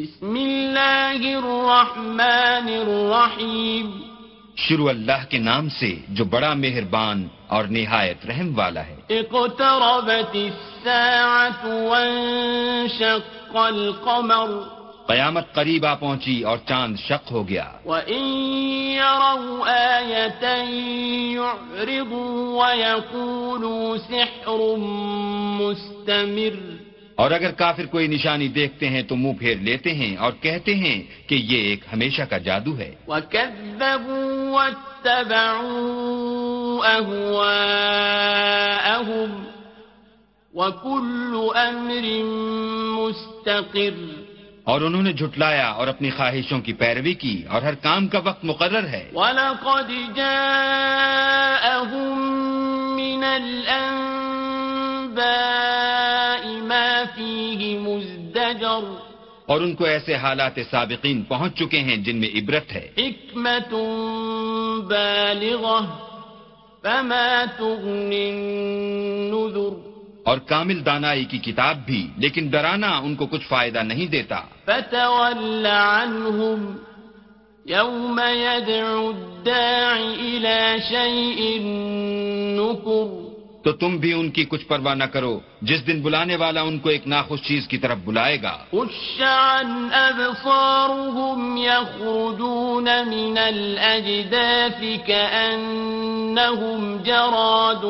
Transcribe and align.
بسم 0.00 0.34
اللہ 0.34 1.36
الرحمن 1.36 2.20
الرحیم۔ 2.66 4.00
شروع 4.56 4.88
اللہ 4.88 5.24
کے 5.28 5.38
نام 5.38 5.68
سے 5.68 5.96
جو 6.08 6.24
بڑا 6.24 6.54
مہربان 6.54 7.28
اور 7.46 7.64
نہایت 7.64 8.26
رحم 8.26 8.58
والا 8.58 8.86
ہے۔ 8.86 8.96
اقتربت 9.08 10.36
الساعة 10.36 11.88
وانشق 11.88 13.56
القمر۔ 13.56 14.50
قیامت 15.06 15.52
قریب 15.52 15.86
آ 15.86 15.94
پہنچی 15.94 16.42
اور 16.42 16.58
چاند 16.68 16.96
شق 16.96 17.32
ہو 17.32 17.48
گیا۔ 17.48 17.72
وَإِن 17.84 18.24
يَرَوْا 18.94 19.72
آيَةً 19.96 20.68
يُعْرِضُوا 21.32 22.66
وَيَقُولُوا 22.66 23.96
سِحْرٌ 23.98 24.76
مُسْتَمِرٌ۔ 25.60 26.89
اور 27.20 27.30
اگر 27.30 27.50
کافر 27.50 27.86
کوئی 27.86 28.06
نشانی 28.06 28.48
دیکھتے 28.48 28.88
ہیں 28.88 29.02
تو 29.02 29.16
منہ 29.16 29.32
پھیر 29.32 29.56
لیتے 29.56 29.94
ہیں 29.94 30.16
اور 30.16 30.32
کہتے 30.40 30.74
ہیں 30.74 31.28
کہ 31.28 31.34
یہ 31.34 31.58
ایک 31.58 31.84
ہمیشہ 31.92 32.22
کا 32.22 32.38
جادو 32.38 32.78
ہے۔ 32.78 32.94
مُسْتَقِرٌ۔ 42.98 43.94
اور 44.64 44.80
انہوں 44.80 45.02
نے 45.02 45.12
جھٹلایا 45.12 45.68
اور 45.68 45.88
اپنی 45.88 46.10
خواہشوں 46.10 46.60
کی 46.60 46.72
پیروی 46.72 47.14
کی 47.14 47.42
اور 47.48 47.62
ہر 47.62 47.74
کام 47.74 48.08
کا 48.08 48.18
وقت 48.18 48.44
مقرر 48.44 48.86
ہے۔ 48.86 49.10
وَلَقَدْ 49.14 50.16
جَاءَهُم 50.16 52.94
مِّنَ 52.94 53.24
الْأَنبَاءِ 55.16 56.46
مَا 56.56 57.02
فِيهِ 57.14 57.78
مُزْدَجَرٌ. 57.78 58.94
اور 59.46 59.60
ان 59.60 59.74
کو 59.74 59.84
ایسے 59.84 60.14
حالات 60.14 60.52
سابقین 60.70 61.22
پہنچ 61.22 61.58
چکے 61.58 61.78
ہیں 61.78 61.96
جن 61.96 62.16
میں 62.16 62.28
عبرت 62.34 62.72
ہے۔ 62.72 62.88
حکمت 62.98 63.74
بالغة 64.86 65.84
فما 66.82 67.44
تغني 67.56 68.30
النذر. 68.30 69.90
اور 70.22 70.38
کامل 70.38 70.86
دانائی 70.86 71.24
کی 71.24 71.38
کتاب 71.38 71.86
بھی 71.86 72.06
لیکن 72.16 72.46
ڈرانا 72.46 72.98
ان 72.98 73.14
کو 73.14 73.26
کچھ 73.26 73.46
فائدہ 73.48 73.78
نہیں 73.78 74.06
دیتا۔ 74.06 74.40
فتول 74.64 75.66
عنهم 75.66 76.76
يوم 77.68 78.20
يدعو 78.34 79.08
الداع 79.08 79.98
إلى 80.20 80.76
شيء 80.88 81.60
نكر. 82.60 83.29
تو 83.62 83.72
تم 83.72 83.96
بھی 83.96 84.12
ان 84.12 84.30
کی 84.30 84.44
کچھ 84.44 84.66
پرواہ 84.66 84.94
نہ 84.94 85.04
کرو۔ 85.04 85.40
جس 85.62 85.86
دن 85.86 86.00
بلانے 86.02 86.36
والا 86.36 86.60
ان 86.62 86.78
کو 86.78 86.88
ایک 86.88 87.06
ناخوش 87.06 87.42
چیز 87.42 87.68
کی 87.68 87.78
طرف 87.78 87.98
بلائے 88.04 88.42
گا۔ 88.42 88.58
يخرجون 91.58 92.84
من 92.84 93.38
الأجداث 93.38 94.82
كأنهم 95.06 96.96
جراد 97.04 97.84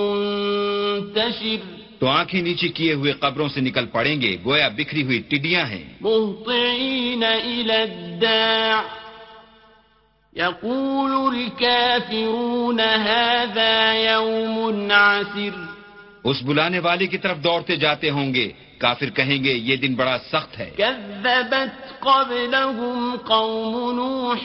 منتشر۔ 0.00 1.74
تو 1.98 2.06
آنکھیں 2.06 2.42
نیچے 2.42 2.68
کیے 2.68 2.92
ہوئے 2.92 3.12
قبروں 3.12 3.48
سے 3.48 3.60
نکل 3.60 3.86
پڑیں 3.86 4.20
گے۔ 4.20 4.36
گویا 4.44 4.68
بکھری 4.68 5.02
ہوئی 5.02 5.18
ٹڈیاں 5.18 5.66
ہیں۔ 5.66 5.84
إلى 7.44 7.74
الداع۔ 7.74 9.03
يقول 10.36 11.34
الكافرون 11.34 12.80
هذا 12.80 13.94
يوم 13.94 14.92
عسر 14.92 15.54
اس 16.24 16.42
بلانے 16.42 16.78
والے 16.78 17.06
کی 17.06 17.18
طرف 17.18 17.38
دوڑتے 17.44 17.76
جاتے 17.76 18.10
ہوں 18.10 18.34
گے. 18.34 18.48
کافر 18.78 19.10
کہیں 19.10 19.44
گے 19.44 19.52
یہ 19.52 19.76
دن 19.76 19.94
بڑا 19.94 20.16
سخت 20.30 20.58
ہے. 20.58 20.70
كذبت 20.78 22.00
قبلهم 22.00 23.16
قوم 23.16 23.74
نوح 23.96 24.42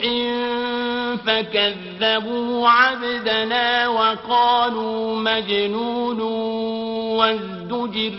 فكذبوا 1.24 2.68
عبدنا 2.70 3.88
وقالوا 3.88 5.16
مجنون 5.22 6.20
وازدجر. 7.18 8.14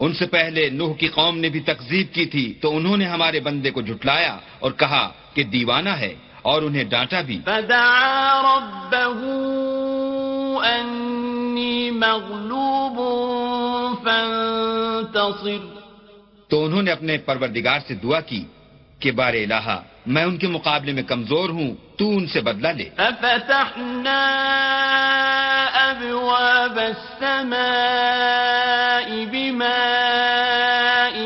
ان 0.00 0.12
سے 0.14 0.26
پہلے 0.26 0.68
نوح 0.70 0.94
کی 0.94 1.08
قوم 1.08 1.38
نے 1.38 1.48
بھی 1.48 1.60
تکذیب 1.60 2.14
کی 2.14 2.26
تھی 2.26 2.46
تو 2.60 2.76
انہوں 2.76 2.96
نے 2.96 3.04
ہمارے 3.04 3.40
بندے 3.40 3.70
کو 3.70 3.80
جھٹلایا 3.82 4.38
اور 4.58 4.70
کہا 4.70 5.04
کہ 5.34 5.42
دیوانہ 5.42 5.88
ہے. 5.88 6.14
اور 6.48 6.62
انہیں 6.62 6.84
ڈانٹا 6.84 7.20
بھی۔ 7.20 7.40
فدعا 7.44 8.42
ربه 8.42 9.26
أني 10.64 11.90
مغلوب 11.90 12.96
فانتصر۔ 14.04 15.78
تو 16.48 16.64
انہوں 16.64 16.82
نے 16.82 16.90
اپنے 16.90 17.18
پروردگار 17.18 17.78
سے 17.88 17.94
دعا 17.94 18.20
کی 18.20 18.44
کہ 19.00 19.10
بار 19.10 19.34
الہا 19.34 19.82
میں 20.06 20.24
ان 20.24 20.36
کے 20.36 20.48
مقابلے 20.48 20.92
میں 20.92 21.02
کمزور 21.02 21.50
ہوں 21.50 21.74
تو 21.96 22.08
ان 22.10 22.26
سے 22.26 22.40
بدلہ 22.40 22.68
لے۔ 22.68 22.90
ففتحنا 22.96 24.24
أبواب 25.90 26.78
السماء 26.78 27.54
بماء 29.30 31.22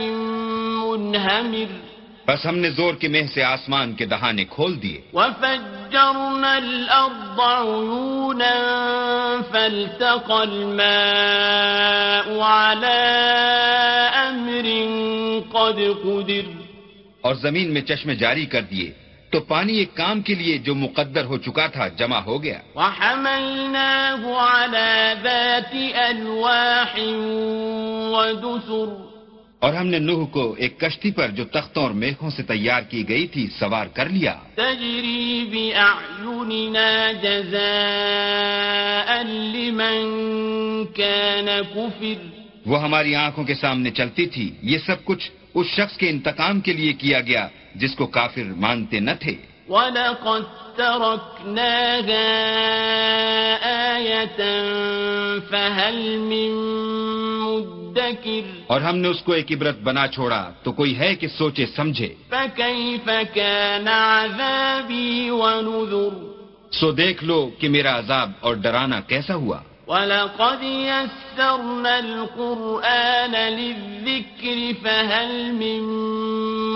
منهمر۔ 0.95 1.92
بس 2.33 2.47
ہم 2.47 2.59
نے 2.59 2.71
زور 2.71 2.95
کے 2.95 3.09
مہ 3.09 3.19
سے 3.35 3.45
آسمان 3.45 3.93
کے 3.93 4.07
دہانے 4.07 4.45
کھول 4.45 4.83
دیے۔ 4.83 5.01
وفجرنا 5.13 6.55
الأرض 6.55 7.41
عيونا 7.41 8.55
فالتقى 9.53 10.31
الماء 10.31 12.45
على 12.45 12.95
أمر 14.15 14.69
قد 15.53 16.03
قدر۔ 16.03 16.63
اور 17.21 17.35
زمین 17.35 17.75
میں 17.75 17.81
چشمے 17.81 18.15
جاری 18.15 18.47
کر 18.47 18.61
دیے۔ 18.61 18.93
تو 19.31 19.41
پانی 19.41 19.73
ایک 19.73 19.95
کام 19.95 20.23
کے 20.23 20.35
لیے 20.35 20.59
جو 20.59 20.75
مقدر 20.75 21.25
ہو 21.25 21.39
چکا 21.39 21.67
تھا 21.67 21.89
جمع 21.89 22.17
ہو 22.17 22.43
گیا۔ 22.43 22.59
وحملناه 22.75 24.35
على 24.35 25.13
ذات 25.23 25.77
ألواح 26.11 27.01
ودسر۔ 28.11 29.12
اور 29.63 29.75
ہم 29.75 29.87
نے 29.87 29.99
نوح 29.99 30.27
کو 30.27 30.55
ایک 30.59 30.81
کشتی 30.81 31.11
پر 31.11 31.29
جو 31.29 31.45
تختوں 31.45 31.83
اور 31.83 31.91
میخوں 31.91 32.31
سے 32.31 32.43
تیار 32.43 32.83
کی 32.83 33.09
گئی 33.09 33.27
تھی 33.27 33.49
سوار 33.59 33.87
کر 33.87 34.09
لیا۔ 34.09 34.35
بأعيننا 34.57 37.13
جزاء 37.23 39.23
لمن 39.23 40.85
كان 40.95 41.49
كفر 41.75 42.27
وہ 42.67 42.83
ہماری 42.83 43.15
آنکھوں 43.15 43.45
کے 43.45 43.55
سامنے 43.55 43.91
چلتی 43.91 44.27
تھی۔ 44.27 44.51
یہ 44.63 44.79
سب 44.87 45.05
کچھ 45.05 45.31
اس 45.55 45.67
شخص 45.67 45.97
کے 45.97 46.09
انتقام 46.09 46.61
کے 46.61 46.73
لیے 46.73 46.93
کیا 46.93 47.21
گیا 47.21 47.49
جس 47.75 47.95
کو 47.95 48.07
کافر 48.07 48.43
مانتے 48.43 49.01
نہ 49.01 49.11
تھے۔ 49.21 49.35
ولقد 49.69 50.77
تركناها 50.77 52.35
آية 53.95 54.41
فهل 55.51 56.19
من 56.19 56.73
اور 58.67 58.81
ہم 58.81 58.97
نے 58.97 59.09
اس 59.09 59.23
کو 59.23 59.33
ایک 59.33 59.53
عبرت 59.53 59.79
بنا 59.79 60.07
چھوڑا 60.07 60.51
تو 60.63 60.73
کوئی 60.73 60.99
ہے 60.99 61.15
کہ 61.15 61.29
سوچے 61.29 61.67
سمجھے۔ 61.67 62.15
فكيف 62.29 63.11
كان 63.35 63.89
عذابي 63.89 65.31
ونذر 65.31 66.33
سو 66.73 66.93
دیکھ 66.93 67.25
لو 67.25 67.51
کہ 67.59 67.69
میرا 67.69 67.99
عذاب 67.99 68.31
اور 68.41 68.55
ڈرانا 68.55 69.01
کیسا 69.01 69.35
ہوا۔ 69.35 69.59
ولقد 69.87 70.63
يسرنا 70.63 71.95
القرآن 71.95 73.33
للذكر 73.33 74.73
فهل 74.83 75.51
من 75.53 75.81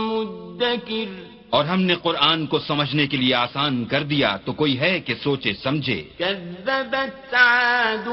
مدكر 0.09 1.26
اور 1.57 1.65
ہم 1.65 1.83
نے 1.83 1.95
قرآن 1.95 2.47
کو 2.47 2.59
سمجھنے 2.59 3.07
کے 3.07 3.17
لیے 3.17 3.35
آسان 3.35 3.85
کر 3.85 4.03
دیا 4.03 4.37
تو 4.45 4.53
کوئی 4.53 4.81
ہے 4.81 5.01
کہ 5.01 5.15
سوچے 5.23 5.53
سمجھے۔ 5.63 6.03
كذبت 6.19 7.35
عاد 7.35 8.09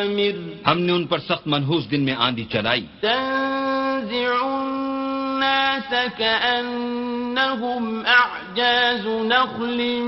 مستمر. 0.00 0.68
ہم 0.68 0.78
نے 0.78 0.92
ان 0.92 1.06
پر 1.06 1.18
سخت 1.18 1.46
منحوس 1.46 1.90
دن 1.90 2.00
میں 2.00 2.14
آندھی 2.18 2.44
چلائی۔ 2.44 2.86
تنزع 3.00 4.46
الناس 4.46 5.94
كأنهم 6.18 8.02
أعجاز 8.04 9.06
نخل 9.06 10.00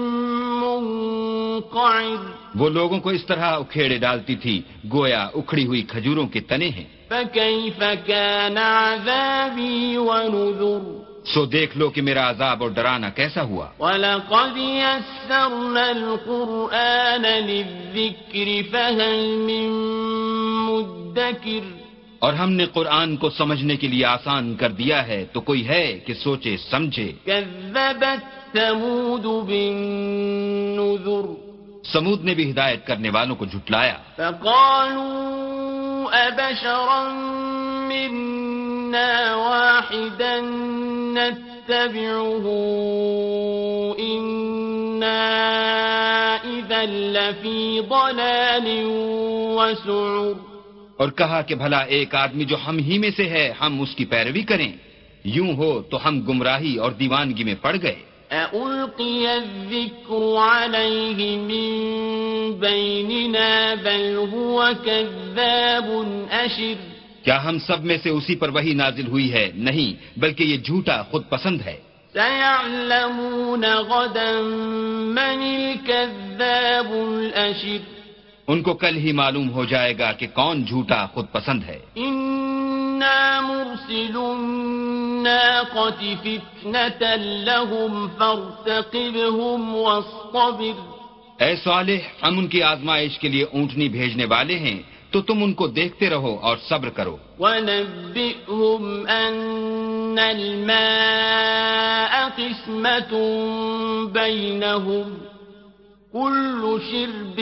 منقعر. 0.63 2.31
وہ 2.55 2.71
لوگوں 2.71 3.01
کو 3.01 3.11
اس 3.11 3.27
طرح 3.27 3.45
اکھیڑے 3.45 3.99
ڈالتی 3.99 4.37
تھی 4.37 4.63
گویا 4.93 5.29
اکھڑی 5.35 5.67
ہوئی 5.67 5.83
کھجوروں 5.83 6.27
کے 6.27 6.41
تنے 6.41 6.69
ہیں۔ 6.69 6.85
فكيف 7.09 7.83
كان 8.07 8.59
عذابي 8.59 9.97
ونذر. 9.97 11.04
سو 11.27 11.47
دیکھ 11.47 11.79
لو 11.79 11.91
کہ 11.91 12.03
میرا 12.03 12.31
عذاب 12.31 12.63
اور 12.63 12.71
ڈرانا 12.71 13.09
کیسا 13.09 13.43
ہوا۔ 13.43 13.69
وَلَقَدْ 13.79 14.59
يَسَّرْنَا 14.59 15.85
الْقُرْآنَ 15.85 17.27
لِلذِّكْرِ 17.27 18.63
فَهَلْ 18.71 19.27
مِن 19.39 19.71
مُدَّكِرٍ۔ 20.71 21.67
اور 22.19 22.33
ہم 22.33 22.53
نے 22.53 22.67
قرآن 22.67 23.17
کو 23.17 23.31
سمجھنے 23.31 23.77
کے 23.77 23.89
لیے 23.89 24.05
آسان 24.07 24.55
کر 24.55 24.71
دیا 24.71 25.07
ہے 25.07 25.25
تو 25.33 25.41
کوئی 25.41 25.69
ہے 25.69 26.01
کہ 26.07 26.15
سوچے 26.15 26.57
سمجھے۔ 26.71 27.13
كَذَّبَتْ 27.25 28.25
ثَمُودُ 28.53 29.47
بِالنُّذُرِ۔ 29.47 31.35
سمود 31.93 32.25
نے 32.25 32.35
بھی 32.35 32.51
ہدایت 32.51 32.87
کرنے 32.87 33.11
والوں 33.11 33.37
کو 33.37 33.45
جھٹلایا۔ 33.45 33.95
فقالوا 34.17 35.25
أبشرا 36.27 37.09
منا 37.89 39.44
واحدا 39.85 40.41
نتبعه 41.15 42.51
إنا 43.99 45.37
إذا 46.45 46.83
لفي 46.85 47.81
ضلال 47.89 48.83
وسعر. 49.59 50.33
اور 50.97 51.09
کہا 51.09 51.43
کہ 51.43 51.55
بھلا 51.55 51.79
ایک 51.79 52.15
آدمی 52.15 52.45
جو 52.45 52.57
ہم 52.69 52.79
ہی 52.79 52.99
میں 52.99 53.11
سے 53.17 53.29
ہے 53.29 53.55
ہم 53.61 53.81
اس 53.81 53.95
کی 53.97 54.05
پیروی 54.05 54.43
کریں۔ 54.43 54.73
یوں 55.25 55.57
ہو 55.57 55.83
تو 55.91 56.09
ہم 56.09 56.21
گمراہی 56.21 56.77
اور 56.77 56.93
دیوانگی 56.93 57.45
میں 57.45 57.55
پڑ 57.61 57.77
گئے۔ 57.83 58.15
أألقي 58.31 59.27
الذكر 59.27 60.37
عليه 60.37 61.41
من 61.41 61.71
بيننا 62.61 63.75
بل 63.83 64.17
هو 64.33 64.65
كذاب 64.85 66.05
أشر. 66.33 66.94
کیا 67.25 67.45
ہم 67.45 67.59
سب 67.59 67.85
میں 67.85 67.97
سے 68.03 68.11
اسی 68.11 68.37
پر 68.37 68.49
وہی 68.49 68.75
نازل 68.75 69.07
ہوئی 69.07 69.33
ہے؟ 69.33 69.51
نہیں 69.55 70.21
بلکہ 70.21 70.45
یہ 70.45 70.57
جھوٹا 70.57 71.03
خود 71.03 71.23
پسند 71.29 71.61
ہے۔ 71.61 71.77
سيعلمون 72.13 73.65
غدا 73.65 74.41
من 75.15 75.43
الكذاب 75.43 76.93
الأشر۔ 76.93 77.95
ان 78.49 78.63
کو 78.63 78.75
کل 78.75 78.97
ہی 78.97 79.13
معلوم 79.13 79.51
ہو 79.51 79.65
جائے 79.65 79.99
گا 79.99 80.13
کہ 80.13 80.27
کون 80.27 80.65
جھوٹا 80.65 81.07
خود 81.07 81.27
پسند 81.33 81.65
ہے۔ 81.65 81.79
إنا 81.97 83.41
مرسل 83.41 84.17
الناقة 84.17 86.05
فتنة 86.23 87.17
لهم 87.45 88.07
فارتقبهم 88.19 89.75
واصطبر۔ 89.75 90.95
اے 91.43 91.57
صالح 91.57 92.25
ہم 92.25 92.39
ان 92.39 92.47
کی 92.47 92.63
آزمائش 92.63 93.19
کے 93.19 93.29
لیے 93.29 93.45
اونٹنی 93.45 93.89
بھیجنے 93.89 94.25
والے 94.25 94.59
ہیں۔ 94.59 94.94
تو 95.15 95.23
تم 95.23 95.43
ان 95.43 95.55
کو 95.55 95.67
دیکھتے 95.67 96.11
رہو 96.11 96.39
اور 96.43 96.57
صبر 96.69 96.89
کرو۔ 96.89 97.17
ونبئهم 97.39 99.07
أن 99.07 100.19
الماء 100.19 102.29
قسمة 102.37 103.17
بينهم 104.13 105.15
كل 106.13 106.77
شرب 106.91 107.41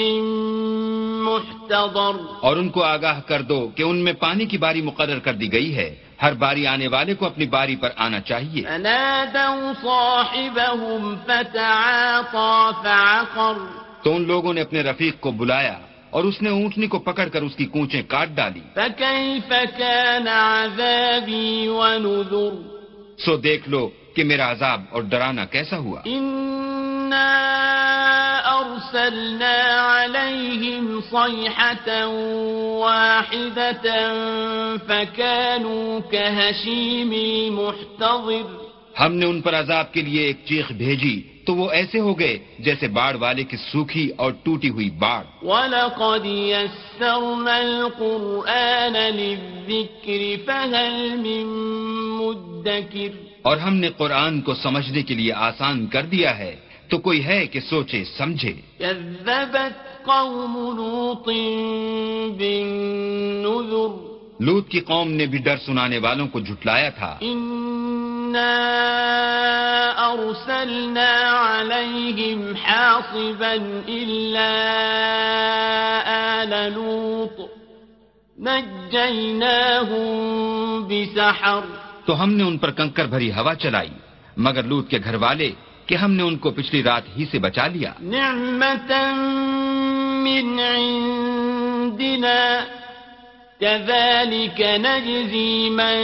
محتضر۔ 1.22 2.20
اور 2.40 2.56
ان 2.56 2.69
کو 2.69 2.82
آگاہ 2.82 3.20
کر 3.20 3.42
دو 3.42 3.70
کہ 3.74 3.82
ان 3.82 3.96
میں 3.96 4.12
پانی 4.12 4.46
کی 4.46 4.58
باری 4.58 4.82
مقرر 4.82 5.19
کر 5.19 5.32
دی 5.32 5.52
گئی 5.52 5.76
ہے۔ 5.76 5.94
ہر 6.22 6.32
باری 6.32 6.66
آنے 6.66 6.88
والے 6.88 7.14
کو 7.14 7.26
اپنی 7.26 7.46
باری 7.46 7.76
پر 7.76 7.88
آنا 7.96 8.20
چاہیے۔ 8.20 8.62
فنادوا 8.62 9.72
صاحبهم 9.82 11.14
فتعاطى 11.26 12.82
فعقر۔ 12.82 13.58
تو 14.02 14.16
ان 14.16 14.26
لوگوں 14.26 14.54
نے 14.54 14.60
اپنے 14.60 14.80
رفیق 14.80 15.20
کو 15.20 15.30
بلایا۔ 15.30 15.78
اور 16.12 16.25
اس 16.25 16.43
نے 16.43 16.50
اونٹنی 16.50 16.87
کو 16.87 16.99
پکڑ 16.99 17.29
کر 17.29 17.43
اس 17.43 17.56
کی 17.56 17.64
کونچیں 17.64 18.03
کاٹ 18.09 18.29
ڈالی۔ 18.35 18.61
فكيف 18.75 19.53
كان 19.79 20.29
عذابي 20.29 21.67
ونذر 21.67 22.79
سو 23.19 23.37
دیکھ 23.37 23.69
لو 23.69 23.91
کہ 24.17 24.25
میرا 24.25 24.50
عذاب 24.50 24.81
اور 24.91 25.03
ڈرانا 25.03 25.44
کیسا 25.44 25.79
ہوا۔ 25.79 26.00
إنا 26.06 27.38
أرسلنا 28.44 29.55
عليهم 29.97 31.00
صيحة 31.11 32.03
واحدة 32.79 33.99
فكانوا 34.87 36.00
كهشيم 36.11 37.11
المحتضر 37.11 38.62
ہم 39.00 39.15
نے 39.15 39.26
ان 39.26 39.41
پر 39.41 39.55
عذاب 39.55 39.93
کے 39.93 40.03
لیے 40.03 40.23
ایک 40.23 40.37
چیخ 40.44 40.73
بھیجی۔ 40.73 41.31
تو 41.44 41.55
وہ 41.55 41.71
ایسے 41.71 42.00
ہو 42.00 42.19
گئے 42.19 42.39
جیسے 42.59 42.89
باڑ 42.89 43.17
والے 43.17 43.44
کی 43.44 43.56
سوکھی 43.56 44.11
اور 44.17 44.33
ٹوٹی 44.43 44.71
ہوئی 44.71 44.91
باڑ۔ 44.91 45.25
ولقد 45.43 46.27
يسرنا 46.27 47.56
القرآن 47.56 48.93
للذكر 48.93 50.23
فهل 50.47 51.17
من 51.17 51.47
مدكر۔ 52.09 53.09
اور 53.43 53.56
ہم 53.56 53.75
نے 53.75 53.89
قرآن 53.89 54.41
کو 54.41 54.55
سمجھنے 54.55 55.03
کے 55.03 55.15
لیے 55.15 55.33
آسان 55.33 55.87
کر 55.87 56.03
دیا 56.03 56.39
ہے 56.39 56.56
تو 56.89 56.99
کوئی 56.99 57.25
ہے 57.25 57.47
کہ 57.47 57.61
سوچے 57.61 58.05
سمجھے۔ 58.05 58.53
كذبت 58.79 60.05
قوم 60.05 60.77
لوط 60.77 61.27
بالنذر۔ 62.39 64.12
لوت 64.41 64.69
کی 64.69 64.81
قوم 64.81 65.12
نے 65.12 65.27
بھی 65.27 65.39
ڈر 65.39 65.56
سنانے 65.67 65.99
والوں 65.99 66.29
کو 66.29 66.41
جھٹلایا 66.41 66.91
تھا۔ 66.91 67.19
إنا 67.23 68.69
أرسلنا 70.62 71.31
عليهم 71.31 72.41
حاصبا 72.67 73.55
إلا 73.88 74.49
آل 76.06 76.73
لوط. 76.73 77.41
نجيناهم 78.38 79.23
بسحر. 80.88 81.61
تو 82.06 82.23
ہم 82.23 82.32
نے 82.32 82.44
ان 82.44 82.59
پر 82.59 82.70
کنکر 82.70 83.06
بھری 83.06 83.32
ہوا 83.32 83.55
چلائی 83.55 83.91
مگر 84.37 84.62
لوت 84.62 84.91
کے 84.91 84.99
گھر 85.05 85.14
والے 85.14 85.50
کہ 85.87 85.94
ہم 85.94 86.11
نے 86.11 86.23
ان 86.23 86.37
کو 86.37 86.50
پچھلی 86.50 86.82
رات 86.82 87.03
ہی 87.19 87.25
سے 87.31 87.38
بچا 87.38 87.67
لیا۔ 87.67 87.93
نعمة 88.00 89.03
من 90.23 90.61
عندنا 90.76 92.61
كذلك 93.61 94.61
نجزي 94.61 95.69
من 95.70 96.03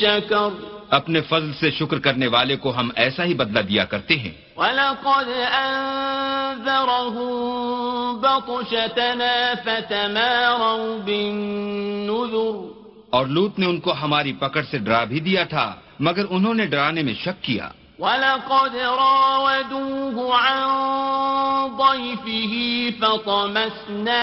شكر. 0.00 0.79
اپنے 0.90 1.20
فضل 1.20 1.52
سے 1.60 1.70
شکر 1.70 1.98
کرنے 1.98 2.26
والے 2.26 2.56
کو 2.56 2.76
ہم 2.76 2.90
ایسا 2.96 3.24
ہی 3.24 3.34
بدلہ 3.34 3.60
دیا 3.60 3.84
کرتے 3.84 4.16
ہیں۔ 4.16 4.30
ولقد 4.56 5.28
أنذرهم 5.62 7.26
بطشتنا 8.20 9.52
فتماروا 9.64 10.96
بالنذر۔ 11.04 12.80
اور 13.10 13.26
لوت 13.26 13.58
نے 13.58 13.66
ان 13.66 13.80
کو 13.80 13.92
ہماری 13.92 14.32
پکڑ 14.32 14.62
سے 14.70 14.78
ڈرا 14.78 15.04
بھی 15.04 15.20
دیا 15.20 15.44
تھا 15.44 15.74
مگر 16.00 16.22
انہوں 16.30 16.54
نے 16.54 16.66
ڈرانے 16.66 17.02
میں 17.02 17.14
شک 17.14 17.44
کیا۔ 17.44 17.68
ولقد 17.98 18.76
راودوه 18.76 20.26
عن 20.26 20.58
ضيفه 21.78 22.56
فطمسنا 22.98 24.20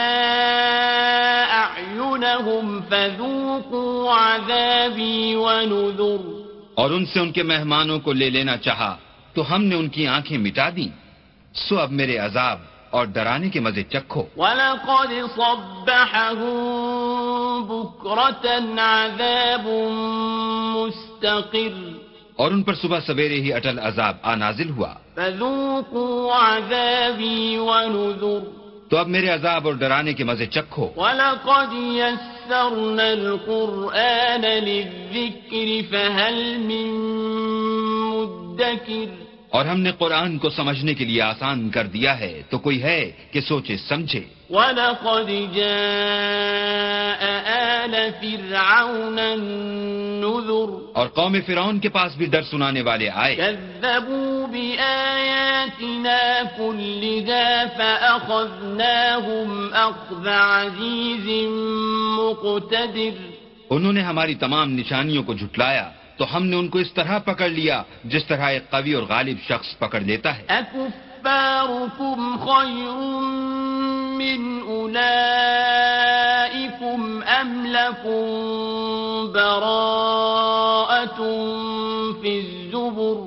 أعينهم 1.52 2.80
فذوقوا 2.90 4.36
عذابي 4.36 5.36
ونذر۔ 5.36 6.37
اور 6.78 6.92
ان 6.92 7.06
سے 7.06 7.20
ان 7.20 7.32
کے 7.32 7.44
مہمانوں 7.44 8.00
کو 8.00 8.14
لے 8.14 8.30
لینا 8.30 8.58
چاہا 8.58 8.98
تو 9.34 9.56
ہم 9.56 9.64
نے 9.64 9.76
ان 9.76 9.88
کی 9.88 10.08
آنکھیں 10.08 10.38
مٹا 10.38 10.70
دی 10.76 10.90
سو 11.54 11.80
اب 11.80 11.92
میرے 11.92 12.18
عذاب 12.18 12.60
اور 12.90 13.06
ڈرانے 13.06 13.50
کے 13.50 13.60
مزے 13.60 13.84
چکھو۔ 13.84 14.24
ولقد 14.38 15.14
صبحهم 15.36 16.54
بكرة 17.68 18.78
عذاب 18.80 19.68
مستقر۔ 20.76 21.98
اور 22.36 22.52
ان 22.52 22.64
پر 22.64 22.74
صبح 22.74 23.00
سویرے 23.00 23.36
ہی 23.36 23.54
اٹل 23.54 23.80
عذاب 23.80 24.18
آ 24.22 24.36
نازل 24.36 24.70
ہوا۔ 24.70 24.94
فذوقوا 25.16 26.58
عذابي 26.58 27.58
ونذر۔ 27.58 28.50
تو 28.90 28.98
اب 28.98 29.08
میرے 29.08 29.28
عذاب 29.28 29.68
اور 29.68 29.76
ڈرانے 29.76 30.14
کے 30.14 30.24
مزے 30.24 30.46
چکھو۔ 30.46 30.90
ولقد 30.96 31.74
يسرنا 32.48 33.04
القرآن 33.04 34.42
للذكر 34.42 35.70
فهل 35.92 36.58
من 36.58 36.88
مدكر؟ 38.12 39.08
اور 39.50 39.66
ہم 39.66 39.80
نے 39.80 39.92
قرآن 39.92 40.38
کو 40.38 40.50
سمجھنے 40.50 40.94
کے 40.94 41.06
لیے 41.06 41.22
آسان 41.22 41.70
کر 41.70 41.84
دیا 41.84 42.20
ہے 42.20 42.42
تو 42.50 42.58
کوئی 42.58 42.84
ہے 42.84 43.12
کہ 43.32 43.42
سوچے 43.42 43.78
سمجھے۔ 43.78 44.24
ولقد 44.50 45.56
جاء 45.56 47.37
آل 47.96 48.10
فرعون 48.22 49.20
النذر. 49.20 50.88
اور 50.94 51.08
قوم 51.08 51.38
فرعون 51.46 51.80
کے 51.80 51.90
پاس 51.90 52.16
بھی 52.16 52.26
ڈر 52.26 52.42
سنانے 52.42 52.82
والے 52.82 53.10
آئے۔ 53.10 53.36
كذبوا 53.36 54.46
بآياتنا 54.48 56.42
كلها 56.58 57.60
فأخذناهم 57.78 59.70
أخذ 59.74 60.28
عزيز 60.28 61.48
مقتدر. 62.20 63.32
انہوں 63.70 63.94
نے 63.94 64.02
ہماری 64.02 64.36
تمام 64.36 64.72
نشانیوں 64.72 65.24
کو 65.24 65.34
جھٹلایا 65.34 65.90
تو 66.18 66.36
ہم 66.36 66.46
نے 66.46 66.56
ان 66.56 66.68
کو 66.68 66.80
اس 66.80 66.94
طرح 66.94 67.20
پکڑ 67.20 67.50
لیا 67.50 67.84
جس 68.04 68.26
طرح 68.26 68.50
ایک 68.50 68.70
قوی 68.70 68.94
اور 68.94 69.04
غالب 69.04 69.38
شخص 69.48 69.78
پکڑ 69.78 70.00
لیتا 70.00 70.38
ہے۔ 70.38 70.46
أكفاركم 70.48 72.36
خير 72.46 72.94
من 74.18 74.60
أولئكم 74.68 76.07
أم 77.48 77.68
لكم 77.68 79.32
براءة 79.34 81.18
في 82.22 82.32
الزبر 82.40 83.18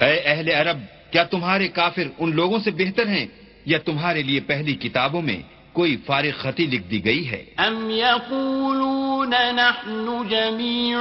اہل 0.00 0.48
عرب 0.50 0.78
کیا 1.12 1.22
تمہارے 1.30 1.68
کافر 1.68 2.06
ان 2.18 2.28
لوگوں 2.36 2.58
سے 2.58 2.70
بہتر 2.70 3.06
ہیں؟ 3.06 3.26
یا 3.66 3.78
تمہارے 3.78 4.22
لیے 4.22 4.40
پہلی 4.40 4.74
کتابوں 4.74 5.22
میں 5.22 5.40
کوئی 5.72 5.96
فارغ 6.06 6.34
خطی 6.38 6.66
لکھ 6.66 6.86
دی 6.90 7.04
گئی 7.04 7.22
ہے؟ 7.30 7.42
ام 7.58 7.90
یقولون 7.90 9.34
نحن 9.56 10.06
جمیع 10.30 10.98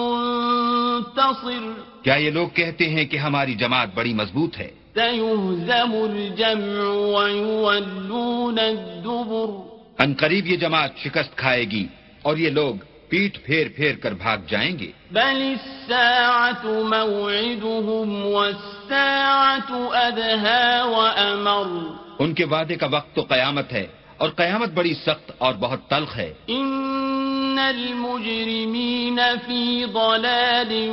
منتصر 0.00 1.62
کیا 2.02 2.14
یہ 2.14 2.30
لوگ 2.30 2.48
کہتے 2.54 2.88
ہیں 2.88 3.04
کہ 3.04 3.16
ہماری 3.16 3.54
جماعت 3.54 3.94
بڑی 3.94 4.12
مضبوط 4.14 4.58
ہے؟ 4.58 4.70
سيهزم 4.96 5.92
الجمع 5.94 6.82
ويولون 7.14 8.58
الدبر 8.58 9.77
ان 9.98 10.14
قریب 10.14 10.46
یہ 10.46 10.56
جماعت 10.56 10.90
شکست 10.96 11.36
کھائے 11.36 11.64
گی 11.64 11.86
اور 12.22 12.36
یہ 12.36 12.50
لوگ 12.50 12.74
پیٹ 13.08 13.44
پھیر 13.44 13.66
پھیر 13.76 13.94
کر 13.96 14.12
بھاگ 14.12 14.38
جائیں 14.48 14.78
گے۔ 14.78 14.92
بل 15.10 15.54
الساعة 15.54 16.72
موعدهم 16.82 18.24
والساعة 18.34 19.78
أدهى 19.94 20.80
وأمر۔ 20.84 21.92
ان 22.18 22.34
کے 22.34 22.44
وعدے 22.44 22.76
کا 22.76 22.86
وقت 22.90 23.14
تو 23.14 23.22
قیامت 23.22 23.72
ہے 23.72 23.86
اور 24.16 24.28
قیامت 24.28 24.68
بڑی 24.68 24.94
سخت 24.94 25.32
اور 25.38 25.54
بہت 25.54 25.88
تلخ 25.88 26.16
ہے۔ 26.16 26.32
إن 26.48 27.58
المجرمين 27.58 29.18
في 29.46 29.84
ضلال 29.84 30.88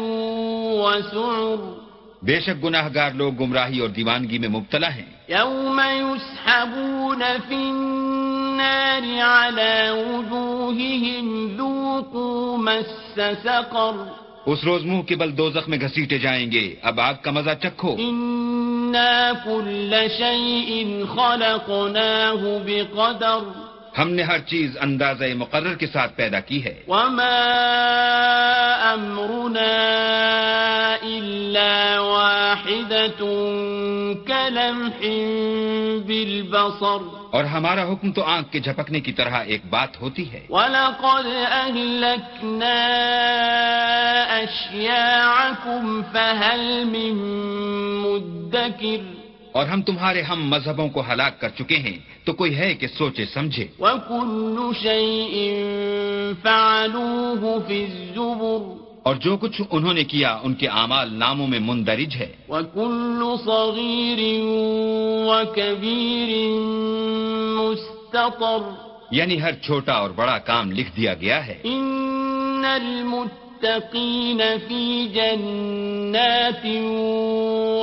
وسعر۔ 0.82 1.80
بے 2.22 2.40
شک 2.40 2.64
گناہ 2.64 2.90
گار 2.96 3.12
لوگ 3.12 3.34
گمراہی 3.34 3.80
اور 3.80 3.90
دیوانگی 3.90 4.38
میں 4.38 4.50
مبتلا 4.50 4.96
ہیں۔ 4.96 5.16
يوم 5.30 5.82
يسحبون 5.90 7.24
في 7.48 7.72
النار 8.60 9.22
على 9.22 9.90
وجوههم 9.90 11.58
ذوقوا 11.58 12.58
مس 12.58 13.20
سقر. 13.44 14.04
اس 14.46 14.64
روز 14.64 14.86
منہ 14.86 15.02
کے 15.02 15.16
بل 15.16 15.38
دوزخ 15.38 15.70
میں 15.70 15.78
گھسیٹے 15.82 16.18
جائیں 16.18 16.52
گے۔ 16.52 16.76
اب 16.82 17.02
آگ 17.02 17.14
کا 17.22 17.32
مزہ 17.32 17.50
چکھو۔ 17.62 17.96
أنا 17.98 19.32
کل 19.46 19.94
شیء 20.18 20.86
خلقناه 21.16 22.46
بقدر. 22.66 23.50
ہم 23.98 24.12
نے 24.12 24.24
ہر 24.24 24.40
چیز 24.40 24.78
اندازہ 24.82 25.24
مقرر 25.38 25.76
کے 25.76 25.88
ساتھ 25.88 26.16
پیدا 26.16 26.40
کی 26.40 26.66
ہے۔ 26.66 26.84
وما 26.88 27.32
امرنا 28.94 29.86
الا 31.02 32.00
واحدة 32.00 33.24
كلمح 34.26 35.08
بالبصر. 36.08 37.25
اور 37.36 37.44
ہمارا 37.44 37.84
حکم 37.84 38.12
تو 38.12 38.24
آنکھ 38.24 38.52
کے 38.52 38.60
جھپکنے 38.60 39.00
کی 39.00 39.12
طرح 39.12 39.30
ایک 39.30 39.62
بات 39.70 40.02
ہوتی 40.02 40.32
ہے۔ 40.32 40.46
ولقد 40.50 41.26
أهلكنا 41.62 42.76
أشياعكم 44.44 46.02
فهل 46.12 46.84
من 46.84 47.16
مدكر۔ 48.04 49.14
اور 49.52 49.66
ہم 49.66 49.82
تمہارے 49.82 50.22
ہم 50.22 50.50
مذہبوں 50.50 50.90
کو 50.90 51.04
ہلاک 51.12 51.42
کر 51.42 51.50
چکے 51.50 51.78
ہیں 51.78 52.00
تو 52.24 52.34
کوئی 52.34 52.58
ہے 52.58 52.74
کہ 52.74 52.88
سوچے 52.88 53.26
سمجھے۔ 53.26 53.68
وكل 53.80 54.72
شيء 54.82 55.52
فعلوه 56.42 57.62
في 57.68 57.84
الزبر۔ 57.84 58.85
اور 59.06 59.16
جو 59.16 59.38
کچھ 59.38 59.62
انہوں 59.72 59.94
نے 59.94 60.04
کیا 60.04 60.40
ان 60.44 60.54
کے 60.54 60.68
اعمال 60.68 61.14
ناموں 61.14 61.48
میں 61.48 61.60
مندرج 61.60 62.16
ہے۔ 62.16 62.34
وكل 62.50 63.36
صغير 63.46 64.18
یعنی 69.12 69.42
ہر 69.42 69.52
چھوٹا 69.52 69.94
اور 69.94 70.10
بڑا 70.10 70.38
کام 70.38 70.72
لکھ 70.72 70.98
دیا 70.98 71.14
گیا 71.14 71.48
ہے۔ 71.48 71.62
المتقين 72.64 74.42
في 74.68 75.08
جنات 75.14 76.66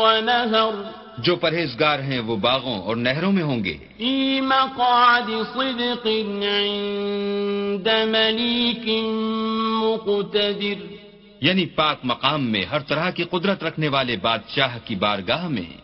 ونهر۔ 0.03 0.83
جو 1.19 1.37
پرہیزگار 1.37 1.99
ہیں 1.99 2.21
وہ 2.21 2.37
باغوں 2.37 2.83
اور 2.83 2.97
نہروں 2.97 3.33
میں 3.33 3.43
ہوں 3.43 3.65
گے۔ 3.65 3.77
في 3.97 4.41
مقعد 4.41 5.31
صدق 5.55 6.07
عند 6.07 7.87
مليك 7.87 8.89
مقتدر۔ 9.85 11.02
یعنی 11.43 11.67
پاک 11.67 11.99
مقام 12.05 12.45
میں 12.45 12.65
ہر 12.65 12.79
طرح 12.79 13.11
کی 13.11 13.25
قدرت 13.25 13.65
رکھنے 13.65 13.89
والے 13.89 14.17
بادشاہ 14.17 14.79
کی 14.85 14.95
بارگاہ 14.95 15.49
میں۔ 15.49 15.82